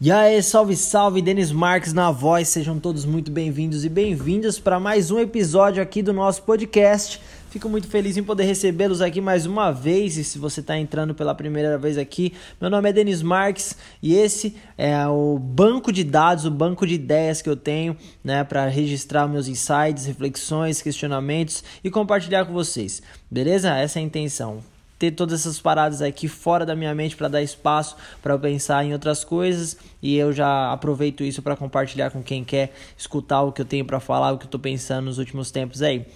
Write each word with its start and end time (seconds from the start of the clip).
E 0.00 0.10
aí, 0.10 0.42
salve, 0.42 0.76
salve, 0.76 1.22
Denis 1.22 1.52
Marques 1.52 1.92
na 1.92 2.10
voz, 2.10 2.48
sejam 2.48 2.80
todos 2.80 3.04
muito 3.04 3.30
bem-vindos 3.30 3.84
e 3.84 3.88
bem-vindas 3.88 4.58
para 4.58 4.80
mais 4.80 5.12
um 5.12 5.20
episódio 5.20 5.80
aqui 5.80 6.02
do 6.02 6.12
nosso 6.12 6.42
podcast. 6.42 7.20
Fico 7.48 7.68
muito 7.68 7.86
feliz 7.86 8.16
em 8.16 8.24
poder 8.24 8.42
recebê-los 8.42 9.00
aqui 9.00 9.20
mais 9.20 9.46
uma 9.46 9.70
vez. 9.70 10.16
E 10.16 10.24
se 10.24 10.36
você 10.36 10.58
está 10.58 10.76
entrando 10.76 11.14
pela 11.14 11.32
primeira 11.32 11.78
vez 11.78 11.96
aqui, 11.96 12.34
meu 12.60 12.68
nome 12.68 12.90
é 12.90 12.92
Denis 12.92 13.22
Marques 13.22 13.76
e 14.02 14.14
esse 14.16 14.56
é 14.76 15.06
o 15.06 15.38
banco 15.38 15.92
de 15.92 16.02
dados, 16.02 16.44
o 16.44 16.50
banco 16.50 16.84
de 16.84 16.94
ideias 16.94 17.40
que 17.40 17.48
eu 17.48 17.56
tenho 17.56 17.96
né, 18.22 18.42
para 18.42 18.66
registrar 18.66 19.28
meus 19.28 19.46
insights, 19.46 20.06
reflexões, 20.06 20.82
questionamentos 20.82 21.62
e 21.84 21.90
compartilhar 21.90 22.44
com 22.46 22.52
vocês. 22.52 23.00
Beleza? 23.30 23.72
Essa 23.72 24.00
é 24.00 24.02
a 24.02 24.04
intenção 24.04 24.73
ter 25.04 25.10
todas 25.12 25.40
essas 25.40 25.60
paradas 25.60 26.00
aqui 26.00 26.28
fora 26.28 26.64
da 26.64 26.74
minha 26.74 26.94
mente 26.94 27.16
para 27.16 27.28
dar 27.28 27.42
espaço 27.42 27.96
para 28.22 28.38
pensar 28.38 28.84
em 28.84 28.92
outras 28.92 29.24
coisas 29.24 29.76
e 30.02 30.16
eu 30.16 30.32
já 30.32 30.72
aproveito 30.72 31.22
isso 31.22 31.42
para 31.42 31.56
compartilhar 31.56 32.10
com 32.10 32.22
quem 32.22 32.44
quer 32.44 32.72
escutar 32.96 33.42
o 33.42 33.52
que 33.52 33.60
eu 33.60 33.66
tenho 33.66 33.84
para 33.84 34.00
falar, 34.00 34.32
o 34.32 34.38
que 34.38 34.44
eu 34.44 34.48
estou 34.48 34.60
pensando 34.60 35.06
nos 35.06 35.18
últimos 35.18 35.50
tempos 35.50 35.82
aí. 35.82 36.06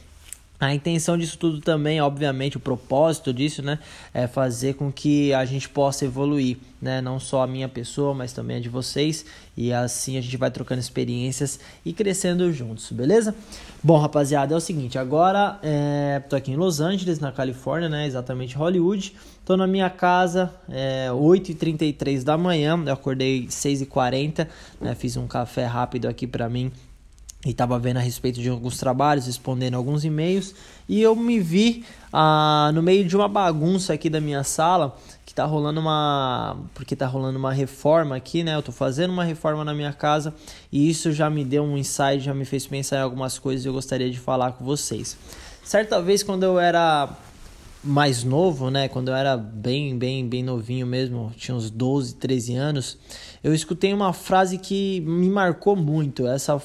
A 0.60 0.74
intenção 0.74 1.16
disso 1.16 1.38
tudo 1.38 1.60
também, 1.60 2.00
obviamente, 2.00 2.56
o 2.56 2.60
propósito 2.60 3.32
disso, 3.32 3.62
né, 3.62 3.78
é 4.12 4.26
fazer 4.26 4.74
com 4.74 4.90
que 4.90 5.32
a 5.32 5.44
gente 5.44 5.68
possa 5.68 6.04
evoluir, 6.04 6.56
né, 6.82 7.00
não 7.00 7.20
só 7.20 7.44
a 7.44 7.46
minha 7.46 7.68
pessoa, 7.68 8.12
mas 8.12 8.32
também 8.32 8.56
a 8.56 8.60
de 8.60 8.68
vocês, 8.68 9.24
e 9.56 9.72
assim 9.72 10.18
a 10.18 10.20
gente 10.20 10.36
vai 10.36 10.50
trocando 10.50 10.80
experiências 10.80 11.60
e 11.84 11.92
crescendo 11.92 12.52
juntos, 12.52 12.90
beleza? 12.90 13.36
Bom, 13.80 13.98
rapaziada, 13.98 14.52
é 14.52 14.56
o 14.56 14.60
seguinte, 14.60 14.98
agora 14.98 15.60
é, 15.62 16.20
tô 16.28 16.34
aqui 16.34 16.50
em 16.50 16.56
Los 16.56 16.80
Angeles, 16.80 17.20
na 17.20 17.30
Califórnia, 17.30 17.88
né, 17.88 18.04
exatamente 18.04 18.56
Hollywood, 18.56 19.14
tô 19.44 19.56
na 19.56 19.66
minha 19.68 19.88
casa, 19.88 20.52
é 20.68 21.08
8h33 21.12 22.24
da 22.24 22.36
manhã, 22.36 22.76
eu 22.84 22.92
acordei 22.92 23.46
6h40, 23.46 24.48
né, 24.80 24.96
fiz 24.96 25.16
um 25.16 25.28
café 25.28 25.66
rápido 25.66 26.08
aqui 26.08 26.26
para 26.26 26.48
mim 26.48 26.72
e 27.48 27.52
estava 27.52 27.78
vendo 27.78 27.96
a 27.96 28.00
respeito 28.00 28.42
de 28.42 28.50
alguns 28.50 28.76
trabalhos, 28.76 29.24
respondendo 29.24 29.74
alguns 29.74 30.04
e-mails, 30.04 30.54
e 30.86 31.00
eu 31.00 31.16
me 31.16 31.40
vi 31.40 31.82
ah, 32.12 32.70
no 32.74 32.82
meio 32.82 33.06
de 33.06 33.16
uma 33.16 33.26
bagunça 33.26 33.94
aqui 33.94 34.10
da 34.10 34.20
minha 34.20 34.44
sala, 34.44 34.94
que 35.24 35.34
tá 35.34 35.46
rolando 35.46 35.80
uma. 35.80 36.58
Porque 36.74 36.94
tá 36.94 37.06
rolando 37.06 37.38
uma 37.38 37.50
reforma 37.50 38.14
aqui, 38.16 38.44
né? 38.44 38.54
Eu 38.54 38.62
tô 38.62 38.70
fazendo 38.70 39.14
uma 39.14 39.24
reforma 39.24 39.64
na 39.64 39.72
minha 39.72 39.94
casa, 39.94 40.34
e 40.70 40.90
isso 40.90 41.10
já 41.10 41.30
me 41.30 41.42
deu 41.42 41.62
um 41.64 41.78
insight, 41.78 42.20
já 42.20 42.34
me 42.34 42.44
fez 42.44 42.66
pensar 42.66 42.98
em 42.98 43.02
algumas 43.02 43.38
coisas 43.38 43.64
e 43.64 43.68
eu 43.68 43.72
gostaria 43.72 44.10
de 44.10 44.18
falar 44.18 44.52
com 44.52 44.62
vocês. 44.62 45.16
Certa 45.64 46.02
vez, 46.02 46.22
quando 46.22 46.42
eu 46.42 46.60
era 46.60 47.08
mais 47.82 48.24
novo, 48.24 48.70
né, 48.70 48.88
quando 48.88 49.08
eu 49.08 49.14
era 49.14 49.38
bem, 49.38 49.96
bem, 49.96 50.28
bem 50.28 50.42
novinho 50.42 50.86
mesmo, 50.86 51.32
tinha 51.36 51.54
uns 51.54 51.70
12, 51.70 52.16
13 52.16 52.56
anos, 52.56 52.98
eu 53.42 53.54
escutei 53.54 53.92
uma 53.92 54.12
frase 54.12 54.58
que 54.58 55.00
me 55.00 55.28
marcou 55.28 55.76
muito. 55.76 56.26
Essa, 56.26 56.60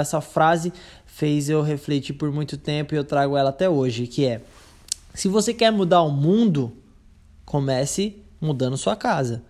essa 0.00 0.20
frase 0.20 0.72
fez 1.06 1.48
eu 1.48 1.62
refletir 1.62 2.14
por 2.14 2.30
muito 2.30 2.56
tempo 2.56 2.94
e 2.94 2.96
eu 2.96 3.04
trago 3.04 3.36
ela 3.36 3.50
até 3.50 3.68
hoje, 3.68 4.06
que 4.06 4.24
é: 4.24 4.40
se 5.14 5.28
você 5.28 5.52
quer 5.54 5.70
mudar 5.70 6.02
o 6.02 6.10
mundo, 6.10 6.72
comece 7.44 8.22
mudando 8.40 8.76
sua 8.76 8.94
casa. 8.94 9.42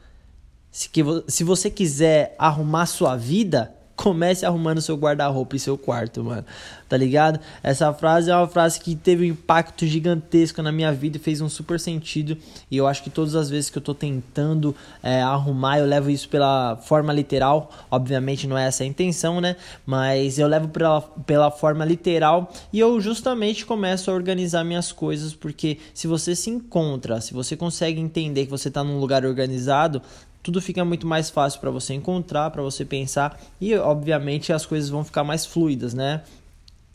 Se, 0.71 0.89
que, 0.89 1.03
se 1.27 1.43
você 1.45 1.71
quiser 1.71 2.34
arrumar 2.39 2.87
sua 2.87 3.17
vida, 3.17 3.75
comece 3.98 4.46
arrumando 4.46 4.80
seu 4.80 4.96
guarda-roupa 4.96 5.56
e 5.56 5.58
seu 5.58 5.77
quarto, 5.77 6.22
mano. 6.22 6.44
Tá 6.88 6.96
ligado? 6.96 7.41
Essa 7.62 7.92
frase 7.92 8.30
é 8.30 8.34
uma 8.34 8.46
frase 8.46 8.80
que 8.80 8.94
teve 8.94 9.24
um 9.24 9.32
impacto 9.32 9.84
gigantesco 9.84 10.62
na 10.62 10.70
minha 10.70 10.92
vida 10.92 11.16
e 11.16 11.20
fez 11.20 11.41
um 11.41 11.48
super 11.48 11.80
sentido. 11.80 12.38
E 12.70 12.76
eu 12.76 12.86
acho 12.86 13.02
que 13.02 13.10
todas 13.10 13.34
as 13.34 13.50
vezes 13.50 13.69
que 13.69 13.76
eu 13.76 13.82
tô 13.82 13.92
tentando 13.92 14.74
é, 15.02 15.20
arrumar, 15.20 15.80
eu 15.80 15.86
levo 15.86 16.08
isso 16.10 16.28
pela 16.28 16.76
forma 16.76 17.12
literal. 17.12 17.70
Obviamente 17.91 18.46
não 18.46 18.56
é 18.56 18.69
essa 18.69 18.84
a 18.84 18.86
intenção, 18.86 19.41
né? 19.41 19.56
Mas 19.84 20.38
eu 20.38 20.46
levo 20.46 20.69
pela, 20.69 21.00
pela 21.02 21.50
forma 21.50 21.84
literal 21.84 22.50
e 22.72 22.78
eu 22.78 22.98
justamente 23.00 23.66
começo 23.66 24.10
a 24.10 24.14
organizar 24.14 24.62
minhas 24.62 24.92
coisas. 24.92 25.34
Porque 25.34 25.78
se 25.92 26.06
você 26.06 26.37
se 26.37 26.48
encontra, 26.48 27.20
se 27.20 27.34
você 27.34 27.56
consegue 27.56 28.00
entender 28.00 28.44
que 28.44 28.50
você 28.50 28.70
tá 28.70 28.84
num 28.84 29.00
lugar 29.00 29.26
organizado, 29.26 30.00
tudo 30.48 30.62
fica 30.62 30.82
muito 30.82 31.06
mais 31.06 31.28
fácil 31.28 31.60
para 31.60 31.70
você 31.70 31.92
encontrar, 31.92 32.50
para 32.50 32.62
você 32.62 32.82
pensar 32.82 33.38
e 33.60 33.75
obviamente 33.76 34.50
as 34.50 34.64
coisas 34.64 34.88
vão 34.88 35.04
ficar 35.04 35.22
mais 35.22 35.44
fluidas, 35.44 35.92
né? 35.92 36.22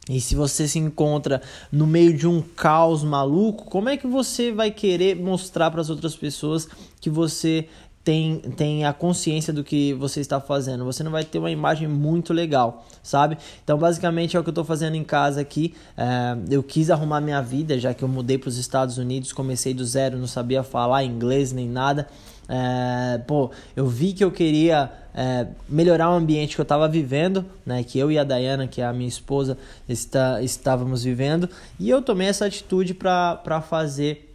E 0.09 0.19
se 0.19 0.33
você 0.33 0.67
se 0.67 0.79
encontra 0.79 1.39
no 1.71 1.85
meio 1.85 2.17
de 2.17 2.27
um 2.27 2.41
caos 2.41 3.03
maluco, 3.03 3.65
como 3.65 3.89
é 3.89 3.95
que 3.95 4.07
você 4.07 4.51
vai 4.51 4.71
querer 4.71 5.15
mostrar 5.15 5.69
para 5.69 5.81
as 5.81 5.91
outras 5.91 6.15
pessoas 6.15 6.67
que 6.99 7.11
você 7.11 7.67
tem, 8.03 8.39
tem 8.39 8.85
a 8.85 8.91
consciência 8.91 9.53
do 9.53 9.63
que 9.63 9.93
você 9.93 10.19
está 10.19 10.41
fazendo? 10.41 10.83
Você 10.83 11.03
não 11.03 11.11
vai 11.11 11.23
ter 11.23 11.37
uma 11.37 11.51
imagem 11.51 11.87
muito 11.87 12.33
legal, 12.33 12.83
sabe? 13.03 13.37
Então, 13.63 13.77
basicamente, 13.77 14.35
é 14.35 14.39
o 14.39 14.41
que 14.41 14.49
eu 14.49 14.51
estou 14.51 14.65
fazendo 14.65 14.95
em 14.95 15.03
casa 15.03 15.41
aqui. 15.41 15.75
É, 15.95 16.35
eu 16.49 16.63
quis 16.63 16.89
arrumar 16.89 17.21
minha 17.21 17.39
vida, 17.39 17.77
já 17.77 17.93
que 17.93 18.03
eu 18.03 18.07
mudei 18.07 18.39
para 18.39 18.49
os 18.49 18.57
Estados 18.57 18.97
Unidos, 18.97 19.31
comecei 19.31 19.75
do 19.75 19.85
zero, 19.85 20.17
não 20.17 20.25
sabia 20.25 20.63
falar 20.63 21.03
inglês 21.03 21.51
nem 21.51 21.69
nada. 21.69 22.07
É, 22.47 23.19
pô, 23.19 23.51
eu 23.75 23.87
vi 23.87 24.13
que 24.13 24.23
eu 24.23 24.31
queria 24.31 24.91
é, 25.13 25.47
melhorar 25.69 26.09
o 26.09 26.13
ambiente 26.13 26.55
que 26.55 26.61
eu 26.61 26.63
estava 26.63 26.87
vivendo, 26.87 27.45
né? 27.65 27.83
Que 27.83 27.99
eu 27.99 28.11
e 28.11 28.17
a 28.17 28.23
Dayana, 28.23 28.67
que 28.67 28.81
é 28.81 28.85
a 28.85 28.93
minha 28.93 29.07
esposa, 29.07 29.57
está, 29.87 30.41
estávamos 30.41 31.03
vivendo, 31.03 31.49
e 31.79 31.89
eu 31.89 32.01
tomei 32.01 32.27
essa 32.27 32.45
atitude 32.45 32.93
para 32.93 33.61
fazer 33.61 34.29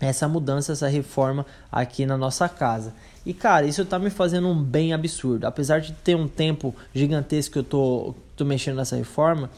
essa 0.00 0.28
mudança, 0.28 0.72
essa 0.72 0.88
reforma 0.88 1.44
aqui 1.72 2.06
na 2.06 2.16
nossa 2.16 2.48
casa. 2.48 2.94
E 3.26 3.34
cara, 3.34 3.66
isso 3.66 3.84
tá 3.84 3.98
me 3.98 4.10
fazendo 4.10 4.48
um 4.48 4.62
bem 4.62 4.92
absurdo. 4.92 5.46
Apesar 5.46 5.80
de 5.80 5.92
ter 5.92 6.14
um 6.14 6.28
tempo 6.28 6.74
gigantesco 6.94 7.54
que 7.54 7.58
eu 7.58 7.64
tô, 7.64 8.14
tô 8.36 8.44
mexendo 8.44 8.76
nessa 8.76 8.96
reforma, 8.96 9.50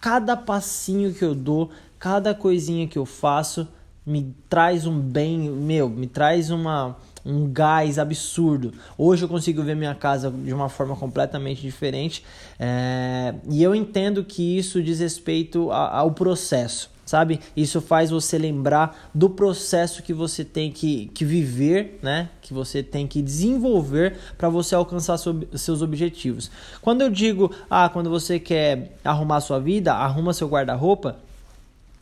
cada 0.00 0.36
passinho 0.36 1.14
que 1.14 1.24
eu 1.24 1.34
dou, 1.34 1.70
cada 1.98 2.34
coisinha 2.34 2.88
que 2.88 2.98
eu 2.98 3.06
faço 3.06 3.68
me 4.08 4.34
traz 4.48 4.86
um 4.86 4.98
bem, 4.98 5.38
meu, 5.38 5.88
me 5.88 6.06
traz 6.06 6.50
uma 6.50 6.96
um 7.26 7.46
gás 7.52 7.98
absurdo. 7.98 8.72
Hoje 8.96 9.24
eu 9.24 9.28
consigo 9.28 9.62
ver 9.62 9.76
minha 9.76 9.94
casa 9.94 10.30
de 10.30 10.54
uma 10.54 10.70
forma 10.70 10.96
completamente 10.96 11.60
diferente 11.60 12.24
é, 12.58 13.34
e 13.50 13.62
eu 13.62 13.74
entendo 13.74 14.24
que 14.24 14.56
isso 14.56 14.82
diz 14.82 15.00
respeito 15.00 15.70
a, 15.70 15.98
ao 15.98 16.12
processo. 16.12 16.90
Sabe? 17.04 17.40
Isso 17.56 17.80
faz 17.80 18.10
você 18.10 18.36
lembrar 18.36 19.10
do 19.14 19.30
processo 19.30 20.02
que 20.02 20.12
você 20.12 20.44
tem 20.44 20.70
que, 20.70 21.06
que 21.14 21.24
viver, 21.24 21.98
né? 22.02 22.28
Que 22.42 22.52
você 22.52 22.82
tem 22.82 23.06
que 23.06 23.22
desenvolver 23.22 24.18
para 24.36 24.50
você 24.50 24.74
alcançar 24.74 25.16
seus 25.16 25.80
objetivos. 25.80 26.50
Quando 26.82 27.00
eu 27.00 27.08
digo, 27.08 27.50
ah, 27.70 27.88
quando 27.88 28.10
você 28.10 28.38
quer 28.38 28.98
arrumar 29.02 29.40
sua 29.40 29.58
vida, 29.58 29.94
arruma 29.94 30.34
seu 30.34 30.48
guarda-roupa, 30.48 31.16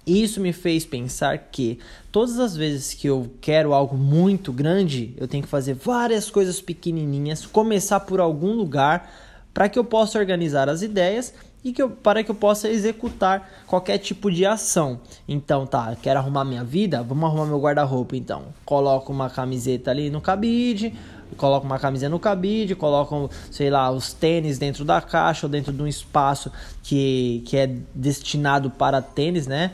isso 0.07 0.41
me 0.41 0.53
fez 0.53 0.87
pensar 0.87 1.37
que 1.51 1.81
todas 2.13 2.39
as 2.39 2.57
vezes 2.57 2.95
que 2.95 3.09
eu 3.09 3.31
quero 3.41 3.75
algo 3.75 3.97
muito 3.97 4.53
grande, 4.53 5.13
eu 5.17 5.27
tenho 5.27 5.43
que 5.43 5.49
fazer 5.49 5.75
várias 5.75 6.31
coisas 6.31 6.61
pequenininhas, 6.61 7.45
começar 7.45 8.01
por 8.01 8.21
algum 8.21 8.53
lugar 8.53 9.11
para 9.53 9.69
que 9.69 9.79
eu 9.79 9.85
possa 9.85 10.19
organizar 10.19 10.69
as 10.69 10.83
ideias 10.83 11.35
e 11.65 11.73
que 11.73 11.83
eu, 11.83 11.91
para 11.91 12.23
que 12.23 12.31
eu 12.31 12.35
possa 12.35 12.69
executar 12.69 13.51
qualquer 13.67 13.99
tipo 13.99 14.31
de 14.31 14.47
ação. 14.47 15.01
Então, 15.27 15.67
tá, 15.67 15.97
quero 16.01 16.21
arrumar 16.21 16.45
minha 16.45 16.63
vida, 16.63 17.03
vamos 17.03 17.25
arrumar 17.25 17.47
meu 17.47 17.59
guarda-roupa 17.59 18.15
então. 18.17 18.45
Coloco 18.65 19.13
uma 19.13 19.29
camiseta 19.29 19.91
ali 19.91 20.09
no 20.09 20.21
cabide, 20.21 20.95
coloco 21.37 21.67
uma 21.67 21.81
camiseta 21.81 22.11
no 22.11 22.21
cabide, 22.21 22.77
coloco, 22.77 23.29
sei 23.51 23.71
lá, 23.71 23.91
os 23.91 24.13
tênis 24.13 24.59
dentro 24.59 24.85
da 24.85 25.01
caixa 25.01 25.47
ou 25.47 25.51
dentro 25.51 25.73
de 25.73 25.83
um 25.83 25.87
espaço 25.89 26.53
que, 26.85 27.43
que 27.47 27.57
é 27.57 27.75
destinado 27.93 28.71
para 28.71 29.03
tênis, 29.03 29.49
né? 29.49 29.73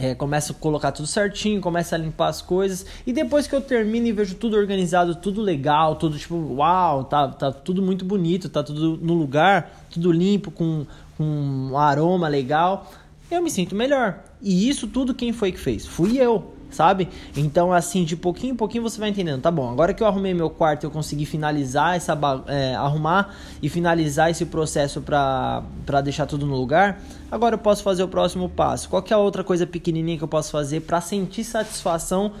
É, 0.00 0.14
começo 0.14 0.52
a 0.52 0.54
colocar 0.54 0.92
tudo 0.92 1.06
certinho, 1.06 1.60
começo 1.60 1.94
a 1.94 1.98
limpar 1.98 2.28
as 2.28 2.40
coisas 2.40 2.86
e 3.06 3.12
depois 3.12 3.46
que 3.46 3.54
eu 3.54 3.60
termino 3.60 4.06
e 4.06 4.12
vejo 4.12 4.34
tudo 4.34 4.56
organizado, 4.56 5.14
tudo 5.14 5.40
legal, 5.40 5.96
tudo 5.96 6.18
tipo, 6.18 6.36
uau, 6.54 7.04
tá, 7.04 7.28
tá 7.28 7.52
tudo 7.52 7.82
muito 7.82 8.04
bonito, 8.04 8.48
tá 8.48 8.62
tudo 8.62 8.96
no 8.96 9.14
lugar, 9.14 9.84
tudo 9.90 10.10
limpo, 10.10 10.50
com, 10.50 10.86
com 11.16 11.24
um 11.24 11.78
aroma 11.78 12.28
legal, 12.28 12.90
eu 13.30 13.42
me 13.42 13.50
sinto 13.50 13.74
melhor. 13.74 14.22
E 14.40 14.68
isso 14.68 14.86
tudo 14.86 15.14
quem 15.14 15.32
foi 15.32 15.52
que 15.52 15.58
fez? 15.58 15.86
Fui 15.86 16.18
eu 16.18 16.53
sabe? 16.74 17.08
Então, 17.36 17.72
assim, 17.72 18.04
de 18.04 18.16
pouquinho 18.16 18.52
em 18.52 18.56
pouquinho 18.56 18.82
você 18.82 18.98
vai 18.98 19.08
entendendo. 19.08 19.40
Tá 19.40 19.50
bom, 19.50 19.70
agora 19.70 19.94
que 19.94 20.02
eu 20.02 20.06
arrumei 20.06 20.34
meu 20.34 20.50
quarto, 20.50 20.84
eu 20.84 20.90
consegui 20.90 21.24
finalizar 21.24 21.96
essa 21.96 22.18
é, 22.46 22.74
arrumar 22.74 23.34
e 23.62 23.68
finalizar 23.68 24.30
esse 24.30 24.44
processo 24.44 25.00
para 25.00 25.62
deixar 26.02 26.26
tudo 26.26 26.46
no 26.46 26.56
lugar. 26.56 27.00
Agora 27.30 27.54
eu 27.54 27.58
posso 27.58 27.82
fazer 27.82 28.02
o 28.02 28.08
próximo 28.08 28.48
passo. 28.48 28.88
Qual 28.88 29.04
é 29.08 29.14
a 29.14 29.18
outra 29.18 29.44
coisa 29.44 29.66
pequenininha 29.66 30.18
que 30.18 30.24
eu 30.24 30.28
posso 30.28 30.50
fazer 30.50 30.80
para 30.80 31.00
sentir 31.00 31.44
satisfação 31.44 32.32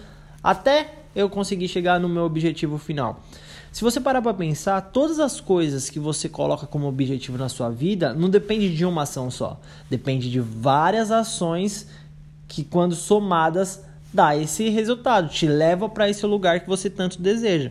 até 0.42 0.92
eu 1.14 1.30
conseguir 1.30 1.68
chegar 1.68 1.98
no 2.00 2.08
meu 2.08 2.24
objetivo 2.24 2.76
final? 2.78 3.20
Se 3.74 3.82
você 3.82 4.00
parar 4.00 4.22
para 4.22 4.32
pensar, 4.32 4.80
todas 4.80 5.18
as 5.18 5.40
coisas 5.40 5.90
que 5.90 5.98
você 5.98 6.28
coloca 6.28 6.64
como 6.64 6.86
objetivo 6.86 7.36
na 7.36 7.48
sua 7.48 7.70
vida 7.70 8.14
não 8.14 8.30
depende 8.30 8.72
de 8.72 8.84
uma 8.84 9.02
ação 9.02 9.32
só, 9.32 9.58
depende 9.90 10.30
de 10.30 10.38
várias 10.38 11.10
ações 11.10 11.88
que 12.46 12.62
quando 12.62 12.94
somadas 12.94 13.84
dá 14.14 14.36
esse 14.36 14.68
resultado, 14.70 15.28
te 15.28 15.46
leva 15.46 15.88
para 15.88 16.08
esse 16.08 16.24
lugar 16.24 16.60
que 16.60 16.68
você 16.68 16.88
tanto 16.88 17.20
deseja. 17.20 17.70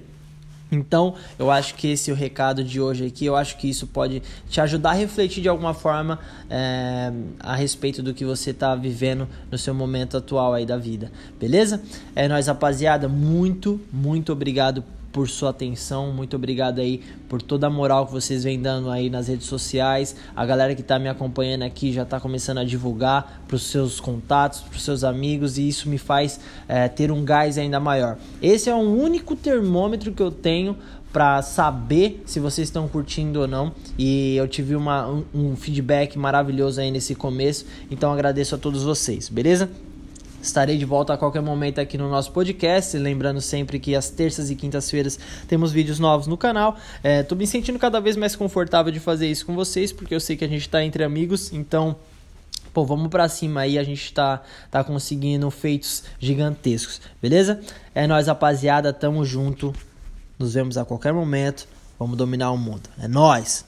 Então, 0.72 1.14
eu 1.38 1.52
acho 1.52 1.76
que 1.76 1.88
esse 1.90 2.10
é 2.10 2.14
o 2.14 2.18
recado 2.18 2.64
de 2.64 2.82
hoje 2.82 3.06
aqui. 3.06 3.26
Eu 3.26 3.36
acho 3.36 3.58
que 3.58 3.70
isso 3.70 3.86
pode 3.86 4.24
te 4.50 4.60
ajudar 4.60 4.92
a 4.92 4.94
refletir 4.94 5.42
de 5.42 5.48
alguma 5.48 5.74
forma 5.74 6.20
é, 6.50 7.12
a 7.40 7.56
respeito 7.56 8.02
do 8.02 8.14
que 8.14 8.26
você 8.26 8.50
está 8.50 8.76
vivendo 8.76 9.28
no 9.52 9.58
seu 9.58 9.74
momento 9.74 10.18
atual 10.18 10.54
aí 10.54 10.66
da 10.66 10.78
vida. 10.78 11.12
Beleza? 11.40 11.82
É 12.16 12.28
nóis, 12.28 12.48
rapaziada. 12.48 13.08
Muito, 13.08 13.80
muito 13.92 14.34
obrigado 14.34 14.84
por 15.14 15.30
sua 15.30 15.52
atenção, 15.52 16.12
muito 16.12 16.36
obrigado 16.36 16.80
aí 16.80 17.00
por 17.30 17.40
toda 17.40 17.68
a 17.68 17.70
moral 17.70 18.08
que 18.08 18.12
vocês 18.12 18.44
vêm 18.44 18.60
dando 18.60 18.90
aí 18.90 19.12
nas 19.12 19.28
redes 19.28 19.46
sociais. 19.46 20.16
A 20.36 20.44
galera 20.44 20.74
que 20.74 20.82
está 20.82 20.98
me 20.98 21.08
acompanhando 21.08 21.62
aqui 21.62 21.94
já 21.94 22.02
está 22.02 22.20
começando 22.20 22.58
a 22.58 22.64
divulgar 22.64 23.44
para 23.48 23.56
os 23.56 23.62
seus 23.62 24.00
contatos, 24.00 24.62
para 24.62 24.76
os 24.76 24.84
seus 24.84 25.04
amigos 25.04 25.60
e 25.60 25.70
isso 25.70 25.88
me 25.88 26.00
faz 26.00 26.40
é, 26.68 26.88
ter 26.88 27.12
um 27.12 27.24
gás 27.24 27.60
ainda 27.60 27.80
maior. 27.80 28.18
Esse 28.42 28.72
é 28.72 28.76
o 28.76 28.80
único 28.80 29.36
termômetro 29.36 30.12
que 30.12 30.22
eu 30.22 30.32
tenho 30.32 30.76
para 31.14 31.44
saber 31.44 32.24
se 32.26 32.40
vocês 32.40 32.68
estão 32.68 32.88
curtindo 32.88 33.42
ou 33.42 33.48
não. 33.48 33.72
E 33.98 34.36
eu 34.36 34.48
tive 34.48 34.76
uma, 34.76 35.08
um, 35.08 35.24
um 35.32 35.56
feedback 35.56 36.18
maravilhoso 36.18 36.82
aí 36.82 36.90
nesse 36.90 37.14
começo, 37.14 37.68
então 37.92 38.12
agradeço 38.12 38.56
a 38.56 38.58
todos 38.58 38.82
vocês, 38.82 39.30
beleza? 39.30 39.70
Estarei 40.44 40.78
de 40.78 40.84
volta 40.84 41.14
a 41.14 41.18
qualquer 41.18 41.42
momento 41.42 41.80
aqui 41.80 41.98
no 41.98 42.10
nosso 42.10 42.34
podcast. 42.34 42.98
Lembrando 42.98 43.40
sempre 43.40 43.80
que 43.80 43.96
às 43.96 44.10
terças 44.10 44.52
e 44.52 44.56
quintas-feiras 44.58 45.18
temos 45.48 45.72
vídeos 45.72 46.00
novos 46.00 46.28
no 46.28 46.36
canal. 46.36 46.76
Estou 47.02 47.38
é, 47.38 47.40
me 47.40 47.48
sentindo 47.48 47.80
cada 47.80 48.02
vez 48.02 48.18
mais 48.18 48.36
confortável 48.36 48.92
de 48.92 49.00
fazer 49.00 49.32
isso 49.32 49.46
com 49.46 49.56
vocês, 49.56 49.94
porque 49.94 50.14
eu 50.14 50.20
sei 50.20 50.36
que 50.36 50.44
a 50.44 50.48
gente 50.48 50.64
está 50.64 50.84
entre 50.84 51.02
amigos, 51.02 51.54
então. 51.54 51.96
Pô, 52.74 52.84
vamos 52.84 53.08
para 53.08 53.30
cima 53.30 53.62
aí, 53.62 53.78
a 53.78 53.84
gente 53.84 54.14
tá, 54.14 54.42
tá 54.70 54.84
conseguindo 54.84 55.50
feitos 55.50 56.04
gigantescos, 56.20 57.00
beleza? 57.22 57.62
É 57.96 58.06
nós, 58.06 58.28
rapaziada, 58.28 58.92
tamo 58.92 59.24
junto. 59.24 59.74
Nos 60.38 60.56
vemos 60.56 60.78
a 60.78 60.84
qualquer 60.84 61.14
momento. 61.14 61.68
Vamos 61.98 62.18
dominar 62.18 62.52
o 62.52 62.58
mundo. 62.58 62.90
É 63.00 63.08
nós. 63.08 63.64